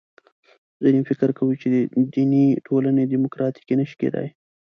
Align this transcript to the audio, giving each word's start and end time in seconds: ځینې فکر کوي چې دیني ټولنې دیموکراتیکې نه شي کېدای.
ځینې 0.83 0.99
فکر 1.09 1.29
کوي 1.37 1.55
چې 1.61 1.67
دیني 2.13 2.45
ټولنې 2.67 3.03
دیموکراتیکې 3.13 3.75
نه 3.79 3.85
شي 3.89 3.95
کېدای. 4.01 4.27